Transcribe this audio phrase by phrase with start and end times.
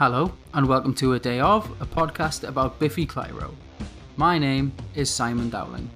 [0.00, 3.54] Hello, and welcome to A Day Of, a podcast about Biffy Clyro.
[4.16, 5.90] My name is Simon Dowling.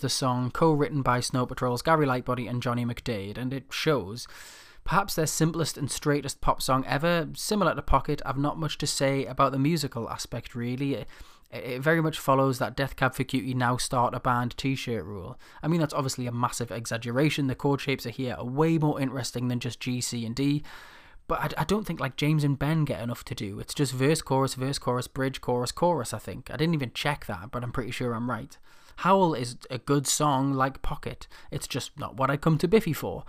[0.00, 4.26] The song co written by Snow Patrol's Gary Lightbody and Johnny McDaid, and it shows.
[4.82, 8.86] Perhaps their simplest and straightest pop song ever, similar to Pocket, I've not much to
[8.86, 10.94] say about the musical aspect really.
[10.94, 11.08] It,
[11.50, 15.04] it very much follows that Death Cab for Cutie now start a band t shirt
[15.04, 15.38] rule.
[15.62, 17.46] I mean, that's obviously a massive exaggeration.
[17.46, 20.62] The chord shapes are here are way more interesting than just G, C, and D.
[21.26, 23.60] But I, I don't think like James and Ben get enough to do.
[23.60, 26.50] It's just verse, chorus, verse, chorus, bridge, chorus, chorus, I think.
[26.50, 28.56] I didn't even check that, but I'm pretty sure I'm right.
[29.00, 31.26] Howl is a good song like Pocket.
[31.50, 33.24] It's just not what I come to Biffy for.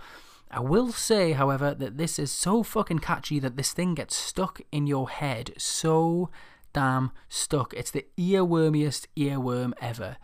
[0.50, 4.60] I will say, however, that this is so fucking catchy that this thing gets stuck
[4.70, 6.28] in your head so
[6.74, 7.72] damn stuck.
[7.72, 10.18] It's the earwormiest earworm ever.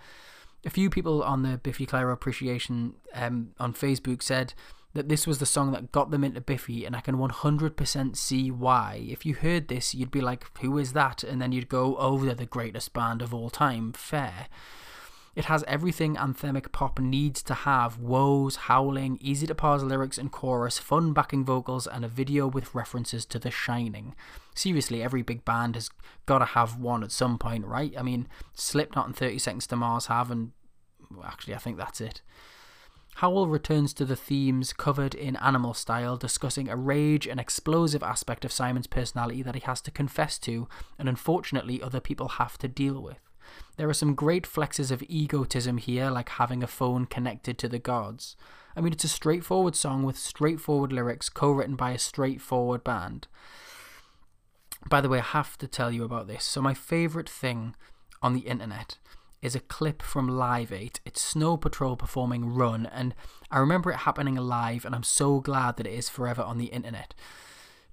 [0.66, 4.52] A few people on the Biffy Clyro Appreciation um, on Facebook said
[4.92, 8.50] that this was the song that got them into Biffy, and I can 100% see
[8.50, 9.06] why.
[9.08, 11.24] If you heard this, you'd be like, who is that?
[11.24, 13.94] And then you'd go, oh, they're the greatest band of all time.
[13.94, 14.48] Fair.
[15.34, 20.32] It has everything anthemic pop needs to have woes, howling, easy to parse lyrics and
[20.32, 24.14] chorus, fun backing vocals, and a video with references to The Shining.
[24.54, 25.90] Seriously, every big band has
[26.26, 27.94] got to have one at some point, right?
[27.96, 30.52] I mean, Slipknot and 30 Seconds to Mars have, and
[31.24, 32.20] actually, I think that's it.
[33.16, 38.44] Howl returns to the themes covered in Animal Style, discussing a rage and explosive aspect
[38.44, 40.68] of Simon's personality that he has to confess to,
[40.98, 43.18] and unfortunately, other people have to deal with.
[43.76, 47.78] There are some great flexes of egotism here, like having a phone connected to the
[47.78, 48.36] gods.
[48.76, 53.26] I mean, it's a straightforward song with straightforward lyrics, co written by a straightforward band.
[54.88, 56.44] By the way, I have to tell you about this.
[56.44, 57.74] So, my favourite thing
[58.22, 58.98] on the internet
[59.42, 61.00] is a clip from Live 8.
[61.04, 63.14] It's Snow Patrol performing Run, and
[63.50, 66.66] I remember it happening live, and I'm so glad that it is forever on the
[66.66, 67.14] internet.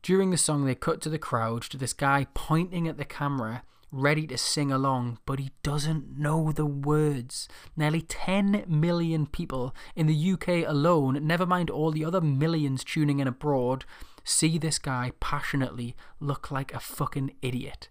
[0.02, 3.64] During the song, they cut to the crowd to this guy pointing at the camera
[3.96, 7.48] ready to sing along, but he doesn't know the words.
[7.78, 13.20] Nearly 10 million people in the UK alone, never mind all the other millions tuning
[13.20, 13.86] in abroad,
[14.26, 17.88] see this guy passionately look like a fucking idiot.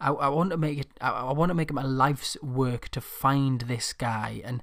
[0.00, 0.88] I, I want to make it.
[1.00, 4.62] I, I want to make it my life's work to find this guy, and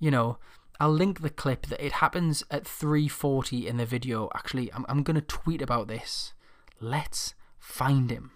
[0.00, 0.38] you know,
[0.80, 4.28] I'll link the clip that it happens at 3:40 in the video.
[4.34, 6.34] Actually, I'm I'm gonna tweet about this.
[6.80, 8.32] Let's find him.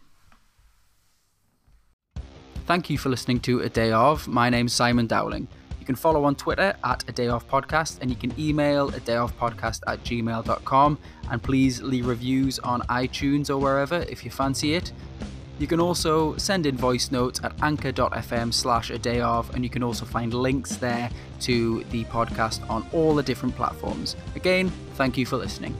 [2.72, 4.26] Thank you for listening to A Day Of.
[4.26, 5.46] My name's Simon Dowling.
[5.78, 9.00] You can follow on Twitter at A Day Off Podcast and you can email a
[9.00, 10.98] day off podcast at gmail.com
[11.30, 14.90] and please leave reviews on iTunes or wherever if you fancy it.
[15.58, 19.68] You can also send in voice notes at anchor.fm slash a day of, and you
[19.68, 21.10] can also find links there
[21.40, 24.16] to the podcast on all the different platforms.
[24.34, 25.76] Again, thank you for listening.